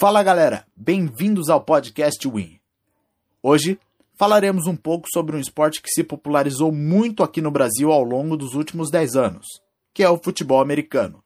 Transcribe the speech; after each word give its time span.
Fala 0.00 0.22
galera, 0.22 0.64
bem-vindos 0.74 1.50
ao 1.50 1.60
podcast 1.60 2.26
Win. 2.26 2.58
Hoje 3.42 3.78
falaremos 4.14 4.66
um 4.66 4.74
pouco 4.74 5.06
sobre 5.12 5.36
um 5.36 5.38
esporte 5.38 5.82
que 5.82 5.90
se 5.90 6.02
popularizou 6.02 6.72
muito 6.72 7.22
aqui 7.22 7.42
no 7.42 7.50
Brasil 7.50 7.92
ao 7.92 8.02
longo 8.02 8.34
dos 8.34 8.54
últimos 8.54 8.90
10 8.90 9.14
anos, 9.14 9.46
que 9.92 10.02
é 10.02 10.08
o 10.08 10.16
futebol 10.16 10.62
americano, 10.62 11.22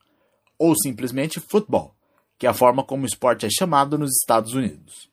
ou 0.59 0.75
simplesmente 0.75 1.39
futebol, 1.39 1.95
que 2.37 2.45
é 2.45 2.49
a 2.49 2.53
forma 2.53 2.83
como 2.83 3.03
o 3.03 3.05
esporte 3.05 3.45
é 3.45 3.49
chamado 3.49 3.97
nos 3.97 4.11
Estados 4.11 4.53
Unidos. 4.53 5.09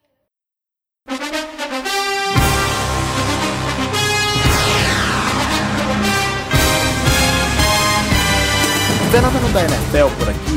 O 9.07 9.11
fenômeno 9.13 9.53
da 9.53 9.63
NFL 9.63 10.19
por 10.19 10.29
aqui 10.31 10.52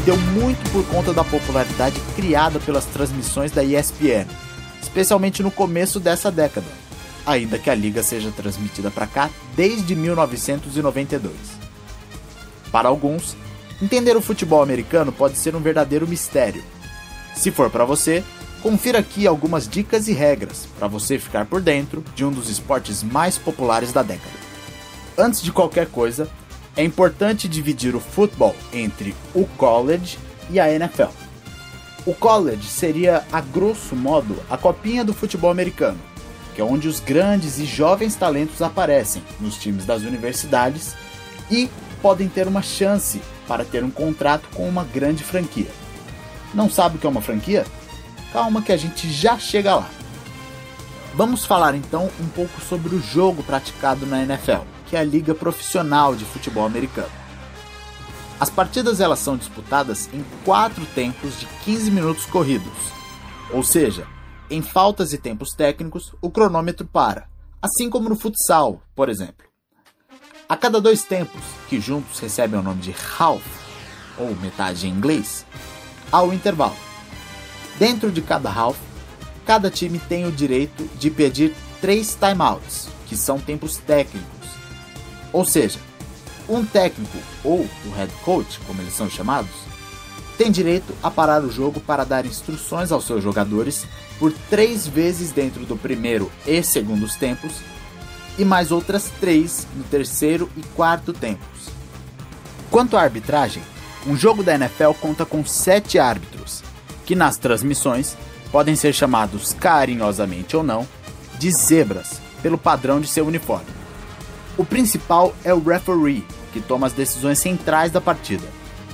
se 0.00 0.06
deu 0.06 0.16
muito 0.16 0.70
por 0.70 0.86
conta 0.86 1.12
da 1.12 1.22
popularidade 1.22 2.00
criada 2.16 2.58
pelas 2.58 2.86
transmissões 2.86 3.52
da 3.52 3.62
ESPN, 3.62 4.26
especialmente 4.80 5.42
no 5.42 5.50
começo 5.50 6.00
dessa 6.00 6.30
década, 6.30 6.66
ainda 7.26 7.58
que 7.58 7.68
a 7.68 7.74
liga 7.74 8.02
seja 8.02 8.30
transmitida 8.30 8.90
para 8.90 9.06
cá 9.06 9.28
desde 9.54 9.94
1992. 9.94 11.34
Para 12.72 12.88
alguns, 12.88 13.36
entender 13.82 14.16
o 14.16 14.22
futebol 14.22 14.62
americano 14.62 15.12
pode 15.12 15.36
ser 15.36 15.54
um 15.54 15.60
verdadeiro 15.60 16.08
mistério. 16.08 16.64
Se 17.34 17.50
for 17.50 17.68
para 17.68 17.84
você, 17.84 18.24
confira 18.62 19.00
aqui 19.00 19.26
algumas 19.26 19.68
dicas 19.68 20.08
e 20.08 20.12
regras 20.12 20.66
para 20.78 20.88
você 20.88 21.18
ficar 21.18 21.44
por 21.44 21.60
dentro 21.60 22.02
de 22.14 22.24
um 22.24 22.32
dos 22.32 22.48
esportes 22.48 23.02
mais 23.02 23.36
populares 23.36 23.92
da 23.92 24.02
década. 24.02 24.34
Antes 25.18 25.42
de 25.42 25.52
qualquer 25.52 25.88
coisa, 25.88 26.26
é 26.80 26.82
importante 26.82 27.46
dividir 27.46 27.94
o 27.94 28.00
futebol 28.00 28.56
entre 28.72 29.14
o 29.34 29.44
college 29.58 30.18
e 30.48 30.58
a 30.58 30.72
NFL. 30.72 31.10
O 32.06 32.14
college 32.14 32.66
seria, 32.66 33.22
a 33.30 33.42
grosso 33.42 33.94
modo, 33.94 34.34
a 34.48 34.56
copinha 34.56 35.04
do 35.04 35.12
futebol 35.12 35.50
americano, 35.50 35.98
que 36.54 36.60
é 36.62 36.64
onde 36.64 36.88
os 36.88 36.98
grandes 36.98 37.58
e 37.58 37.66
jovens 37.66 38.14
talentos 38.14 38.62
aparecem 38.62 39.22
nos 39.38 39.58
times 39.58 39.84
das 39.84 40.00
universidades 40.00 40.94
e 41.50 41.68
podem 42.00 42.30
ter 42.30 42.48
uma 42.48 42.62
chance 42.62 43.20
para 43.46 43.62
ter 43.62 43.84
um 43.84 43.90
contrato 43.90 44.48
com 44.54 44.66
uma 44.66 44.84
grande 44.84 45.22
franquia. 45.22 45.70
Não 46.54 46.70
sabe 46.70 46.96
o 46.96 46.98
que 46.98 47.06
é 47.06 47.10
uma 47.10 47.20
franquia? 47.20 47.66
Calma 48.32 48.62
que 48.62 48.72
a 48.72 48.76
gente 48.78 49.12
já 49.12 49.38
chega 49.38 49.74
lá. 49.74 49.90
Vamos 51.14 51.44
falar 51.44 51.74
então 51.74 52.08
um 52.18 52.28
pouco 52.28 52.58
sobre 52.62 52.94
o 52.94 53.02
jogo 53.02 53.42
praticado 53.42 54.06
na 54.06 54.22
NFL 54.22 54.79
que 54.90 54.96
é 54.96 54.98
a 54.98 55.04
liga 55.04 55.36
profissional 55.36 56.16
de 56.16 56.24
futebol 56.24 56.66
americano. 56.66 57.12
As 58.40 58.50
partidas 58.50 59.00
elas 59.00 59.20
são 59.20 59.36
disputadas 59.36 60.10
em 60.12 60.24
quatro 60.44 60.84
tempos 60.86 61.38
de 61.38 61.46
15 61.64 61.90
minutos 61.92 62.26
corridos, 62.26 62.72
ou 63.52 63.62
seja, 63.62 64.04
em 64.50 64.60
faltas 64.60 65.12
e 65.12 65.18
tempos 65.18 65.52
técnicos 65.52 66.12
o 66.20 66.28
cronômetro 66.28 66.84
para, 66.86 67.28
assim 67.62 67.88
como 67.88 68.08
no 68.08 68.18
futsal, 68.18 68.82
por 68.96 69.08
exemplo. 69.08 69.46
A 70.48 70.56
cada 70.56 70.80
dois 70.80 71.04
tempos, 71.04 71.40
que 71.68 71.80
juntos 71.80 72.18
recebem 72.18 72.58
o 72.58 72.62
nome 72.62 72.80
de 72.80 72.92
half, 73.16 73.44
ou 74.18 74.34
metade 74.36 74.88
em 74.88 74.90
inglês, 74.90 75.46
há 76.10 76.20
o 76.20 76.34
intervalo. 76.34 76.74
Dentro 77.78 78.10
de 78.10 78.20
cada 78.20 78.50
half, 78.52 78.76
cada 79.46 79.70
time 79.70 80.00
tem 80.00 80.26
o 80.26 80.32
direito 80.32 80.84
de 80.98 81.10
pedir 81.10 81.54
três 81.80 82.16
timeouts, 82.16 82.88
que 83.06 83.16
são 83.16 83.38
tempos 83.38 83.76
técnicos 83.76 84.40
ou 85.32 85.44
seja, 85.44 85.78
um 86.48 86.64
técnico 86.64 87.18
ou 87.44 87.60
o 87.60 87.90
head 87.96 88.12
coach, 88.24 88.58
como 88.66 88.80
eles 88.80 88.94
são 88.94 89.08
chamados, 89.08 89.50
tem 90.36 90.50
direito 90.50 90.94
a 91.02 91.10
parar 91.10 91.42
o 91.44 91.50
jogo 91.50 91.80
para 91.80 92.04
dar 92.04 92.24
instruções 92.24 92.90
aos 92.90 93.04
seus 93.04 93.22
jogadores 93.22 93.86
por 94.18 94.32
três 94.48 94.86
vezes 94.86 95.32
dentro 95.32 95.64
do 95.66 95.76
primeiro 95.76 96.30
e 96.46 96.62
segundos 96.62 97.14
tempos 97.16 97.52
e 98.38 98.44
mais 98.44 98.72
outras 98.72 99.10
três 99.20 99.66
no 99.76 99.84
terceiro 99.84 100.50
e 100.56 100.62
quarto 100.74 101.12
tempos. 101.12 101.68
Quanto 102.70 102.96
à 102.96 103.02
arbitragem, 103.02 103.62
um 104.06 104.16
jogo 104.16 104.42
da 104.42 104.54
NFL 104.54 104.92
conta 105.00 105.26
com 105.26 105.44
sete 105.44 105.98
árbitros, 105.98 106.62
que 107.04 107.14
nas 107.14 107.36
transmissões 107.36 108.16
podem 108.50 108.74
ser 108.74 108.94
chamados 108.94 109.52
carinhosamente 109.52 110.56
ou 110.56 110.62
não 110.62 110.88
de 111.38 111.50
zebras 111.50 112.20
pelo 112.42 112.56
padrão 112.56 113.00
de 113.00 113.08
seu 113.08 113.26
uniforme. 113.26 113.79
O 114.60 114.64
principal 114.66 115.34
é 115.42 115.54
o 115.54 115.58
referee, 115.58 116.22
que 116.52 116.60
toma 116.60 116.86
as 116.86 116.92
decisões 116.92 117.38
centrais 117.38 117.90
da 117.90 117.98
partida 117.98 118.46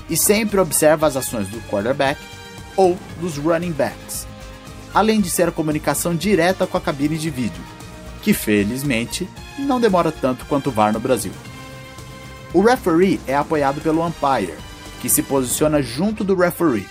e 0.09 0.17
sempre 0.17 0.61
observa 0.61 1.09
as 1.09 1.17
ações 1.17 1.49
do 1.49 1.61
quarterback 1.63 2.21
ou 2.77 2.97
dos 3.21 3.37
running 3.37 3.73
backs, 3.73 4.29
além 4.95 5.21
de 5.21 5.29
ser 5.29 5.49
a 5.49 5.51
comunicação 5.51 6.15
direta 6.15 6.69
com 6.69 6.77
a 6.77 6.81
cabine 6.81 7.19
de 7.19 7.31
vídeo, 7.31 7.65
que 8.23 8.33
felizmente 8.33 9.29
não 9.59 9.81
demora 9.81 10.13
tanto 10.13 10.45
quanto 10.45 10.69
o 10.69 10.71
VAR 10.71 10.93
no 10.93 11.01
Brasil. 11.01 11.33
O 12.55 12.61
referee 12.61 13.21
é 13.27 13.35
apoiado 13.35 13.81
pelo 13.81 14.07
umpire, 14.07 14.55
que 15.03 15.09
se 15.09 15.21
posiciona 15.21 15.83
junto 15.83 16.23
do 16.23 16.37
referee. 16.37 16.87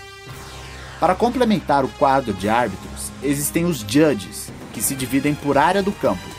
Para 1.00 1.14
complementar 1.14 1.82
o 1.82 1.88
quadro 1.88 2.34
de 2.34 2.46
árbitros, 2.46 3.10
existem 3.22 3.64
os 3.64 3.78
judges, 3.78 4.52
que 4.74 4.82
se 4.82 4.94
dividem 4.94 5.34
por 5.34 5.56
área 5.56 5.82
do 5.82 5.92
campo 5.92 6.35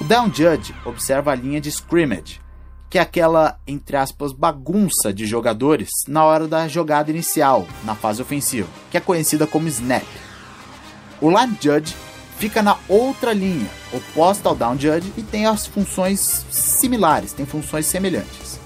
o 0.00 0.04
Down 0.04 0.32
Judge 0.32 0.74
observa 0.84 1.32
a 1.32 1.34
linha 1.34 1.60
de 1.60 1.68
scrimmage, 1.68 2.40
que 2.88 2.98
é 2.98 3.02
aquela, 3.02 3.60
entre 3.66 3.96
aspas, 3.96 4.32
bagunça 4.32 5.12
de 5.12 5.26
jogadores 5.26 5.90
na 6.08 6.24
hora 6.24 6.48
da 6.48 6.66
jogada 6.66 7.10
inicial, 7.10 7.66
na 7.84 7.94
fase 7.94 8.22
ofensiva, 8.22 8.68
que 8.90 8.96
é 8.96 9.00
conhecida 9.00 9.46
como 9.46 9.68
snap. 9.68 10.06
O 11.20 11.28
Line 11.30 11.56
Judge 11.60 11.94
fica 12.38 12.62
na 12.62 12.78
outra 12.88 13.34
linha, 13.34 13.68
oposta 13.92 14.48
ao 14.48 14.56
Down 14.56 14.78
Judge, 14.78 15.12
e 15.18 15.22
tem 15.22 15.44
as 15.44 15.66
funções 15.66 16.46
similares, 16.50 17.34
tem 17.34 17.44
funções 17.44 17.84
semelhantes. 17.84 18.58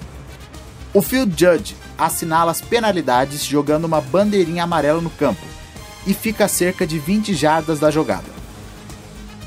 O 0.93 1.01
Field 1.01 1.35
Judge 1.37 1.75
assinala 1.97 2.51
as 2.51 2.61
penalidades 2.61 3.43
jogando 3.43 3.83
uma 3.83 3.99
bandeirinha 3.99 4.63
amarela 4.63 5.01
no 5.01 5.09
campo 5.09 5.45
e 6.07 6.13
fica 6.13 6.45
a 6.45 6.47
cerca 6.47 6.87
de 6.87 6.97
20 6.97 7.33
jardas 7.33 7.79
da 7.79 7.91
jogada. 7.91 8.33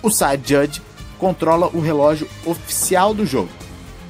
O 0.02 0.10
Side 0.10 0.42
Judge 0.44 0.82
controla 1.18 1.68
o 1.68 1.80
relógio 1.80 2.28
oficial 2.46 3.12
do 3.12 3.26
jogo, 3.26 3.50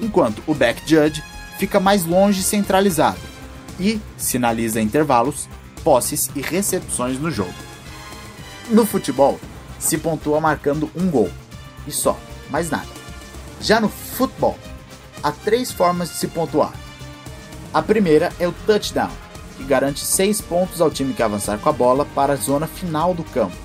enquanto 0.00 0.42
o 0.46 0.54
back 0.54 0.80
judge 0.86 1.22
fica 1.58 1.80
mais 1.80 2.04
longe 2.04 2.42
centralizado 2.42 3.19
e 3.80 4.00
sinaliza 4.16 4.80
intervalos, 4.80 5.48
posses 5.82 6.30
e 6.34 6.41
recepções 6.41 7.18
no 7.18 7.30
jogo. 7.30 7.54
No 8.68 8.84
futebol, 8.84 9.41
se 9.78 9.97
pontua 9.97 10.41
marcando 10.41 10.91
um 10.94 11.10
gol 11.10 11.30
e 11.86 11.92
só, 11.92 12.18
mais 12.50 12.70
nada. 12.70 12.88
Já 13.60 13.80
no 13.80 13.88
futebol, 13.88 14.58
há 15.22 15.32
três 15.32 15.72
formas 15.72 16.10
de 16.10 16.16
se 16.16 16.28
pontuar. 16.28 16.72
A 17.72 17.82
primeira 17.82 18.32
é 18.38 18.47
o 18.47 18.54
touchdown, 18.66 19.10
que 19.56 19.64
garante 19.64 20.04
seis 20.04 20.41
pontos 20.41 20.80
ao 20.80 20.91
time 20.91 21.14
que 21.14 21.22
avançar 21.22 21.58
com 21.58 21.68
a 21.68 21.72
bola 21.72 22.04
para 22.14 22.34
a 22.34 22.36
zona 22.36 22.66
final 22.66 23.14
do 23.14 23.24
campo, 23.24 23.56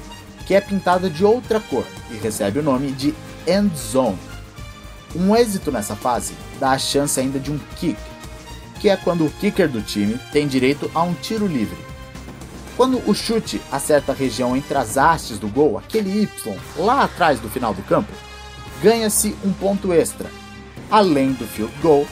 que 0.46 0.54
é 0.54 0.62
pintada 0.62 1.10
de 1.10 1.24
outra 1.24 1.60
cor 1.60 1.86
e 2.12 2.16
recebe 2.16 2.60
o 2.60 2.64
nome 2.64 2.92
de 2.92 3.14
end 3.48 3.76
zone. 3.78 4.20
Um 5.16 5.36
êxito 5.36 5.72
nessa 5.72 5.96
fase 5.96 6.34
dá 6.60 6.72
a 6.72 6.78
chance 6.78 7.20
ainda 7.20 7.40
de 7.40 7.52
um 7.52 7.60
kick, 7.76 7.98
que 8.80 8.90
é 8.90 8.98
quando 8.98 9.26
o 9.26 9.30
kicker 9.30 9.70
do 9.70 9.82
time 9.82 10.20
tem 10.32 10.48
direito 10.48 10.90
a 10.94 11.04
um 11.04 11.14
tiro 11.14 11.48
livre. 11.48 11.78
Quando 12.76 12.98
o 13.08 13.14
chute 13.14 13.62
acerta 13.72 14.12
a 14.12 14.16
região 14.16 14.58
entre 14.58 14.76
as 14.78 14.98
hastes 14.98 15.38
do 15.38 15.48
gol, 15.48 15.78
aquele 15.78 16.24
Y 16.24 16.58
lá 16.78 17.04
atrás 17.04 17.40
do 17.40 17.50
final 17.50 17.74
do 17.74 17.84
campo, 17.84 18.12
ganha-se 18.82 19.36
um 19.46 19.54
ponto 19.54 19.94
extra, 19.94 20.30
além 20.90 21.34
do 21.34 21.46
field 21.46 21.74
goal, 21.82 22.08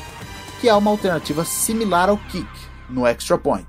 que 0.59 0.69
é 0.69 0.73
uma 0.75 0.91
alternativa 0.91 1.43
similar 1.43 2.09
ao 2.09 2.17
kick 2.17 2.47
no 2.87 3.07
extra 3.07 3.37
point, 3.37 3.67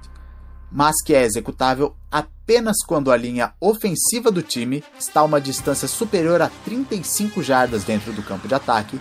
mas 0.73 1.03
que 1.05 1.15
é 1.15 1.23
executável 1.23 1.95
apenas 2.11 2.79
quando 2.87 3.13
a 3.13 3.17
linha 3.17 3.53
ofensiva 3.61 4.31
do 4.31 4.43
time 4.43 4.83
está 4.99 5.21
a 5.21 5.25
uma 5.25 5.41
distância 5.41 5.87
superior 5.87 6.41
a 6.41 6.51
35 6.65 7.43
jardas 7.43 7.85
dentro 7.85 8.13
do 8.13 8.23
campo 8.23 8.49
de 8.49 8.55
ataque, 8.55 8.99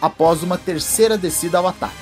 após 0.00 0.42
uma 0.42 0.56
terceira 0.56 1.18
descida 1.18 1.58
ao 1.58 1.68
ataque. 1.68 1.94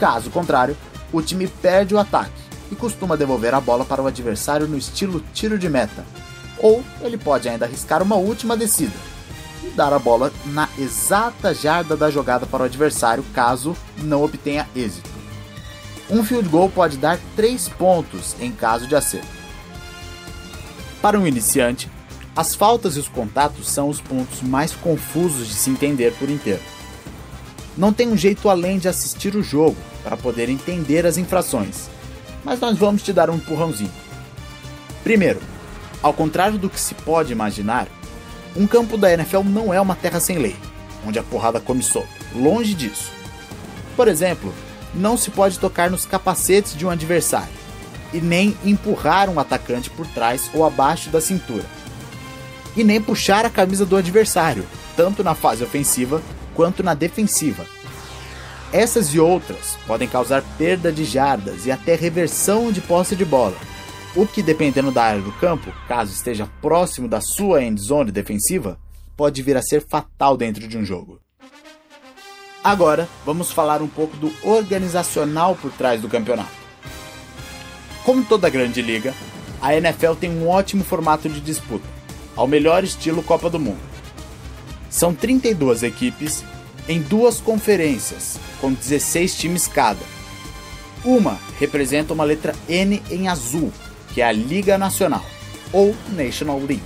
Caso 0.00 0.30
contrário, 0.30 0.76
o 1.12 1.20
time 1.20 1.46
perde 1.46 1.94
o 1.94 1.98
ataque 1.98 2.32
e 2.72 2.74
costuma 2.74 3.16
devolver 3.16 3.54
a 3.54 3.60
bola 3.60 3.84
para 3.84 4.02
o 4.02 4.06
adversário 4.06 4.66
no 4.66 4.78
estilo 4.78 5.22
tiro 5.32 5.58
de 5.58 5.68
meta, 5.68 6.04
ou 6.58 6.82
ele 7.02 7.18
pode 7.18 7.48
ainda 7.48 7.66
arriscar 7.66 8.02
uma 8.02 8.16
última 8.16 8.56
descida 8.56 8.94
e 9.62 9.68
dar 9.68 9.92
a 9.92 9.98
bola 9.98 10.32
na 10.46 10.68
exata 10.78 11.54
jarda 11.54 11.96
da 11.96 12.10
jogada 12.10 12.46
para 12.46 12.62
o 12.62 12.66
adversário 12.66 13.24
caso 13.34 13.76
não 13.98 14.22
obtenha 14.22 14.68
êxito. 14.74 15.13
Um 16.10 16.22
field 16.22 16.48
goal 16.48 16.68
pode 16.68 16.96
dar 16.98 17.18
3 17.34 17.68
pontos 17.70 18.36
em 18.38 18.52
caso 18.52 18.86
de 18.86 18.94
acerto. 18.94 19.26
Para 21.00 21.18
um 21.18 21.26
iniciante, 21.26 21.90
as 22.36 22.54
faltas 22.54 22.96
e 22.96 23.00
os 23.00 23.08
contatos 23.08 23.68
são 23.68 23.88
os 23.88 24.00
pontos 24.00 24.42
mais 24.42 24.72
confusos 24.72 25.48
de 25.48 25.54
se 25.54 25.70
entender 25.70 26.12
por 26.14 26.28
inteiro. 26.28 26.62
Não 27.76 27.92
tem 27.92 28.08
um 28.08 28.16
jeito 28.16 28.48
além 28.48 28.78
de 28.78 28.88
assistir 28.88 29.34
o 29.34 29.42
jogo 29.42 29.76
para 30.02 30.16
poder 30.16 30.48
entender 30.48 31.06
as 31.06 31.16
infrações, 31.16 31.88
mas 32.44 32.60
nós 32.60 32.76
vamos 32.78 33.02
te 33.02 33.12
dar 33.12 33.30
um 33.30 33.36
empurrãozinho. 33.36 33.90
Primeiro, 35.02 35.40
ao 36.02 36.12
contrário 36.12 36.58
do 36.58 36.68
que 36.68 36.80
se 36.80 36.94
pode 36.94 37.32
imaginar, 37.32 37.88
um 38.56 38.66
campo 38.66 38.96
da 38.96 39.12
NFL 39.12 39.42
não 39.42 39.72
é 39.72 39.80
uma 39.80 39.96
terra 39.96 40.20
sem 40.20 40.38
lei, 40.38 40.56
onde 41.06 41.18
a 41.18 41.22
porrada 41.22 41.60
come 41.60 41.82
solta. 41.82 42.08
Longe 42.34 42.74
disso. 42.74 43.10
Por 43.96 44.06
exemplo, 44.08 44.52
não 44.94 45.16
se 45.16 45.30
pode 45.30 45.58
tocar 45.58 45.90
nos 45.90 46.06
capacetes 46.06 46.76
de 46.76 46.86
um 46.86 46.90
adversário 46.90 47.64
e 48.12 48.20
nem 48.20 48.56
empurrar 48.64 49.28
um 49.28 49.40
atacante 49.40 49.90
por 49.90 50.06
trás 50.06 50.48
ou 50.54 50.64
abaixo 50.64 51.10
da 51.10 51.20
cintura. 51.20 51.64
E 52.76 52.84
nem 52.84 53.00
puxar 53.00 53.44
a 53.44 53.50
camisa 53.50 53.84
do 53.84 53.96
adversário, 53.96 54.64
tanto 54.96 55.24
na 55.24 55.34
fase 55.34 55.64
ofensiva 55.64 56.22
quanto 56.54 56.82
na 56.82 56.94
defensiva. 56.94 57.66
Essas 58.72 59.14
e 59.14 59.20
outras 59.20 59.76
podem 59.86 60.08
causar 60.08 60.42
perda 60.56 60.92
de 60.92 61.04
jardas 61.04 61.66
e 61.66 61.72
até 61.72 61.94
reversão 61.94 62.72
de 62.72 62.80
posse 62.80 63.14
de 63.14 63.24
bola, 63.24 63.56
o 64.16 64.26
que, 64.26 64.42
dependendo 64.42 64.92
da 64.92 65.02
área 65.02 65.22
do 65.22 65.32
campo, 65.32 65.72
caso 65.88 66.12
esteja 66.12 66.48
próximo 66.60 67.08
da 67.08 67.20
sua 67.20 67.64
end 67.64 67.80
zone 67.80 68.12
defensiva, 68.12 68.78
pode 69.16 69.42
vir 69.42 69.56
a 69.56 69.62
ser 69.62 69.84
fatal 69.88 70.36
dentro 70.36 70.66
de 70.68 70.78
um 70.78 70.84
jogo. 70.84 71.23
Agora, 72.64 73.06
vamos 73.26 73.52
falar 73.52 73.82
um 73.82 73.86
pouco 73.86 74.16
do 74.16 74.32
organizacional 74.42 75.54
por 75.54 75.70
trás 75.70 76.00
do 76.00 76.08
campeonato. 76.08 76.48
Como 78.02 78.24
toda 78.24 78.48
grande 78.48 78.80
liga, 78.80 79.12
a 79.60 79.76
NFL 79.76 80.14
tem 80.18 80.30
um 80.30 80.48
ótimo 80.48 80.82
formato 80.82 81.28
de 81.28 81.42
disputa, 81.42 81.86
ao 82.34 82.48
melhor 82.48 82.82
estilo 82.82 83.22
Copa 83.22 83.50
do 83.50 83.60
Mundo. 83.60 83.82
São 84.88 85.14
32 85.14 85.82
equipes 85.82 86.42
em 86.88 87.02
duas 87.02 87.38
conferências, 87.38 88.40
com 88.62 88.72
16 88.72 89.36
times 89.36 89.68
cada. 89.68 90.00
Uma 91.04 91.38
representa 91.60 92.14
uma 92.14 92.24
letra 92.24 92.54
N 92.66 93.02
em 93.10 93.28
azul, 93.28 93.70
que 94.14 94.22
é 94.22 94.24
a 94.24 94.32
Liga 94.32 94.78
Nacional, 94.78 95.24
ou 95.70 95.94
National 96.16 96.58
League, 96.60 96.82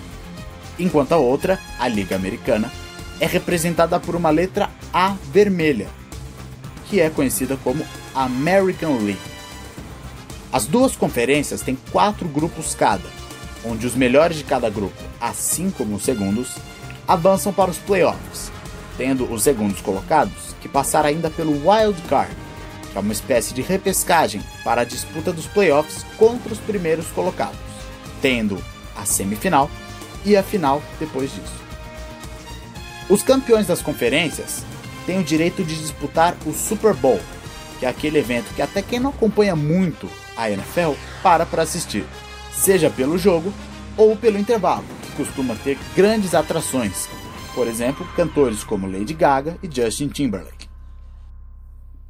enquanto 0.77 1.13
a 1.13 1.19
outra, 1.19 1.57
a 1.79 1.87
Liga 1.87 2.17
Americana, 2.17 2.73
é 3.20 3.26
representada 3.26 3.99
por 3.99 4.15
uma 4.15 4.31
letra 4.31 4.70
A 4.93 5.17
vermelha, 5.32 5.88
que 6.88 7.00
é 7.00 7.11
conhecida 7.11 7.56
como 7.62 7.85
American 8.15 8.97
League. 8.99 9.19
As 10.53 10.67
duas 10.67 10.97
conferências 10.97 11.61
têm 11.61 11.76
quatro 11.93 12.26
grupos 12.29 12.75
cada, 12.75 13.09
onde 13.65 13.87
os 13.87 13.94
melhores 13.94 14.38
de 14.38 14.44
cada 14.44 14.70
grupo, 14.70 14.97
assim 15.20 15.70
como 15.70 15.97
os 15.97 16.03
segundos, 16.03 16.56
avançam 17.06 17.53
para 17.53 17.70
os 17.70 17.79
playoffs, 17.79 18.50
tendo 18.97 19.31
os 19.31 19.43
segundos 19.43 19.81
colocados 19.81 20.55
que 20.61 20.69
passar 20.69 21.05
ainda 21.05 21.31
pelo 21.31 21.53
Wild 21.69 22.00
Card, 22.09 22.35
que 22.91 22.97
é 22.97 23.00
uma 23.00 23.12
espécie 23.12 23.53
de 23.53 23.62
repescagem 23.62 24.43
para 24.65 24.81
a 24.82 24.85
disputa 24.85 25.32
dos 25.32 25.47
playoffs 25.47 26.05
contra 26.17 26.53
os 26.53 26.59
primeiros 26.59 27.06
colocados, 27.09 27.59
tendo 28.23 28.62
a 28.97 29.05
semifinal 29.05 29.70
e 30.25 30.37
a 30.37 30.43
final 30.43 30.82
depois 30.99 31.31
disso. 31.31 31.68
Os 33.08 33.22
campeões 33.22 33.66
das 33.66 33.81
conferências 33.81 34.64
têm 35.06 35.19
o 35.19 35.25
direito 35.25 35.64
de 35.64 35.78
disputar 35.78 36.37
o 36.44 36.52
Super 36.52 36.93
Bowl, 36.93 37.20
que 37.78 37.87
é 37.87 37.88
aquele 37.88 38.19
evento 38.19 38.52
que 38.55 38.60
até 38.60 38.82
quem 38.82 39.00
não 39.00 39.10
acompanha 39.10 39.56
muito 39.56 40.08
a 40.37 40.50
NFL 40.50 40.93
para 41.22 41.46
para 41.46 41.62
assistir, 41.62 42.05
seja 42.52 42.90
pelo 42.90 43.16
jogo 43.16 43.52
ou 43.96 44.14
pelo 44.14 44.38
intervalo, 44.38 44.84
que 45.02 45.12
costuma 45.12 45.55
ter 45.56 45.78
grandes 45.96 46.34
atrações, 46.34 47.08
por 47.55 47.66
exemplo, 47.66 48.06
cantores 48.14 48.62
como 48.62 48.87
Lady 48.87 49.14
Gaga 49.14 49.56
e 49.62 49.75
Justin 49.75 50.08
Timberlake. 50.08 50.69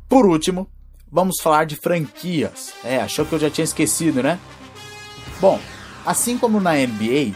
Por 0.08 0.26
último, 0.26 0.68
vamos 1.10 1.40
falar 1.40 1.64
de 1.64 1.76
franquias. 1.76 2.72
É, 2.82 2.98
achou 2.98 3.24
que 3.24 3.34
eu 3.34 3.38
já 3.38 3.48
tinha 3.48 3.64
esquecido, 3.64 4.22
né? 4.22 4.38
Bom, 5.40 5.60
assim 6.04 6.36
como 6.36 6.60
na 6.60 6.74
NBA, 6.74 7.32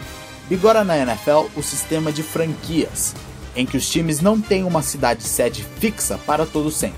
vigora 0.49 0.83
na 0.83 0.97
NFL 0.97 1.47
o 1.55 1.63
sistema 1.63 2.11
de 2.11 2.21
franquias, 2.21 3.15
em 3.55 3.65
que 3.65 3.77
os 3.77 3.89
times 3.89 4.19
não 4.19 4.39
têm 4.39 4.63
uma 4.63 4.81
cidade 4.81 5.23
sede 5.23 5.65
fixa 5.79 6.17
para 6.25 6.45
todo 6.45 6.71
sempre. 6.71 6.97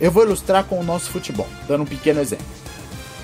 Eu 0.00 0.10
vou 0.10 0.24
ilustrar 0.24 0.64
com 0.64 0.78
o 0.78 0.84
nosso 0.84 1.10
futebol, 1.10 1.48
dando 1.66 1.82
um 1.82 1.86
pequeno 1.86 2.20
exemplo. 2.20 2.46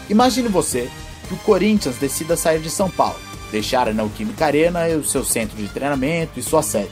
Imagine 0.09 0.49
você 0.49 0.91
que 1.29 1.35
o 1.35 1.39
Corinthians 1.39 1.97
decida 1.97 2.37
sair 2.37 2.61
de 2.61 2.71
São 2.71 2.91
Paulo, 2.91 3.19
deixar 3.51 3.89
a 3.89 3.93
Neoquímica 3.93 4.47
Arena 4.47 4.87
o 4.89 5.05
seu 5.05 5.25
centro 5.25 5.57
de 5.57 5.69
treinamento 5.69 6.39
e 6.39 6.43
sua 6.43 6.63
sede, 6.63 6.91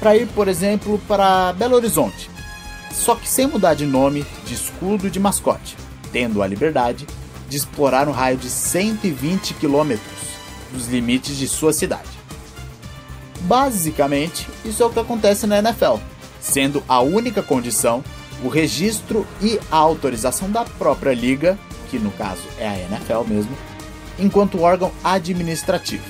para 0.00 0.16
ir, 0.16 0.26
por 0.28 0.48
exemplo, 0.48 1.00
para 1.06 1.52
Belo 1.52 1.76
Horizonte, 1.76 2.30
só 2.92 3.14
que 3.14 3.28
sem 3.28 3.46
mudar 3.46 3.74
de 3.74 3.86
nome, 3.86 4.24
de 4.44 4.54
escudo 4.54 5.06
e 5.06 5.10
de 5.10 5.20
mascote, 5.20 5.76
tendo 6.12 6.42
a 6.42 6.46
liberdade 6.46 7.06
de 7.48 7.56
explorar 7.56 8.08
um 8.08 8.12
raio 8.12 8.36
de 8.36 8.50
120 8.50 9.54
quilômetros 9.54 10.18
dos 10.72 10.88
limites 10.88 11.36
de 11.36 11.48
sua 11.48 11.72
cidade. 11.72 12.17
Basicamente, 13.42 14.48
isso 14.64 14.82
é 14.82 14.86
o 14.86 14.90
que 14.90 14.98
acontece 14.98 15.46
na 15.46 15.58
NFL, 15.58 15.96
sendo 16.40 16.82
a 16.88 17.00
única 17.00 17.42
condição 17.42 18.02
o 18.42 18.48
registro 18.48 19.26
e 19.40 19.58
a 19.70 19.76
autorização 19.76 20.50
da 20.50 20.64
própria 20.64 21.12
liga, 21.12 21.58
que 21.90 21.98
no 21.98 22.10
caso 22.12 22.42
é 22.58 22.68
a 22.68 22.78
NFL 22.78 23.24
mesmo, 23.26 23.56
enquanto 24.18 24.62
órgão 24.62 24.92
administrativo. 25.02 26.04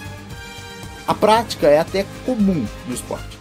A 1.07 1.15
prática 1.15 1.69
é 1.69 1.79
até 1.79 2.05
comum 2.27 2.67
no 2.87 2.95
esporte. 2.95 3.39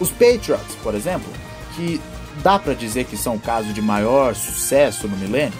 Os 0.00 0.10
Patriots, 0.10 0.74
por 0.82 0.94
exemplo, 0.94 1.30
que 1.76 2.00
dá 2.42 2.58
para 2.58 2.74
dizer 2.74 3.04
que 3.04 3.16
são 3.16 3.36
o 3.36 3.40
caso 3.40 3.72
de 3.72 3.82
maior 3.82 4.34
sucesso 4.34 5.06
no 5.06 5.16
milênio, 5.16 5.58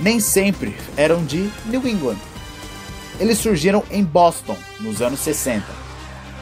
nem 0.00 0.20
sempre 0.20 0.76
eram 0.96 1.24
de 1.24 1.50
New 1.66 1.86
England. 1.86 2.18
Eles 3.18 3.38
surgiram 3.38 3.82
em 3.90 4.02
Boston 4.02 4.56
nos 4.80 5.00
anos 5.00 5.20
60. 5.20 5.64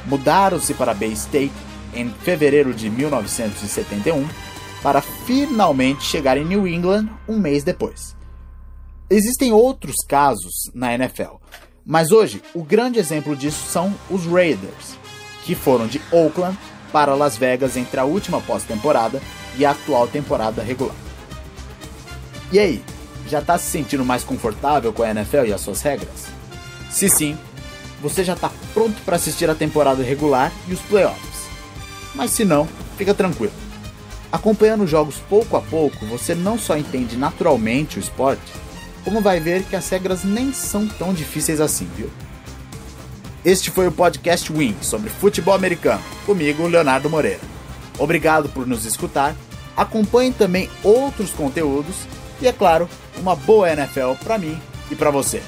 Mudaram-se 0.08 0.75
para 0.75 0.94
Bay 0.94 1.12
State 1.12 1.52
em 1.94 2.10
fevereiro 2.10 2.75
de 2.75 2.88
1971 2.90 4.26
para 4.82 5.00
finalmente 5.00 6.05
chegar 6.05 6.37
em 6.37 6.44
New 6.44 6.66
England 6.66 7.08
um 7.28 7.38
mês 7.38 7.62
depois. 7.62 8.16
Existem 9.10 9.52
outros 9.52 9.96
casos 10.06 10.70
na 10.75 10.94
NFL, 10.94 11.37
mas 11.84 12.10
hoje 12.10 12.43
o 12.55 12.62
grande 12.62 12.99
exemplo 12.99 13.34
disso 13.34 13.70
são 13.70 13.94
os 14.10 14.26
Raiders, 14.26 14.99
que 15.44 15.55
foram 15.55 15.87
de 15.87 16.00
Oakland 16.12 16.58
para 16.93 17.14
Las 17.14 17.37
Vegas 17.37 17.76
entre 17.76 17.99
a 18.00 18.05
última 18.05 18.40
pós-temporada 18.40 19.20
e 19.56 19.64
a 19.64 19.70
atual 19.70 20.06
temporada 20.06 20.62
regular. 20.62 20.94
E 22.52 22.58
aí, 22.58 22.82
já 23.26 23.40
está 23.40 23.58
se 23.58 23.70
sentindo 23.70 24.05
mais 24.05 24.25
confortável 24.25 24.93
com 24.93 25.02
a 25.02 25.10
NFL 25.10 25.44
e 25.46 25.52
as 25.52 25.60
suas 25.60 25.82
regras? 25.82 26.26
Se 26.90 27.08
sim, 27.08 27.37
você 28.00 28.22
já 28.25 28.34
está 28.34 28.51
pronto 28.72 29.01
para 29.03 29.17
assistir 29.17 29.49
a 29.51 29.55
temporada 29.55 30.03
regular 30.03 30.53
e 30.67 30.72
os 30.72 30.81
playoffs. 30.81 31.49
Mas 32.15 32.31
se 32.31 32.44
não, 32.44 32.69
fica 32.96 33.15
tranquilo. 33.15 33.53
Acompanhando 34.31 34.84
os 34.84 34.91
jogos 34.91 35.17
pouco 35.29 35.56
a 35.56 35.61
pouco, 35.61 36.05
você 36.06 36.34
não 36.34 36.58
só 36.58 36.77
entende 36.77 37.17
naturalmente 37.17 37.99
o 37.99 38.01
esporte, 38.01 38.53
como 39.05 39.20
vai 39.22 39.41
ver 39.41 39.63
que 39.65 39.75
as 39.75 39.89
regras 39.89 40.22
nem 40.22 40.53
são 40.53 40.87
tão 40.87 41.15
difíceis 41.15 41.61
assim, 41.61 41.89
viu? 41.96 42.11
Este 43.44 43.70
foi 43.70 43.87
o 43.87 43.93
podcast 43.93 44.53
Win 44.53 44.77
sobre 44.82 45.08
futebol 45.08 45.55
americano, 45.55 46.03
comigo, 46.27 46.67
Leonardo 46.67 47.08
Moreira. 47.08 47.41
Obrigado 47.99 48.49
por 48.49 48.67
nos 48.67 48.84
escutar. 48.84 49.34
Acompanhe 49.77 50.32
também 50.32 50.69
outros 50.82 51.31
conteúdos 51.31 51.94
e, 52.41 52.46
é 52.46 52.53
claro, 52.53 52.89
uma 53.17 53.34
boa 53.34 53.70
NFL 53.72 54.13
para 54.22 54.37
mim 54.37 54.61
e 54.91 54.94
para 54.94 55.11
você. 55.11 55.43